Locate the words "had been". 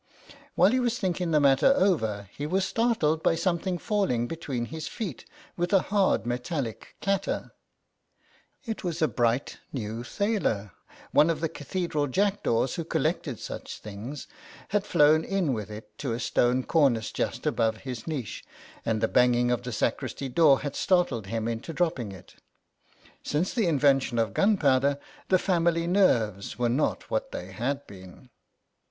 27.51-28.31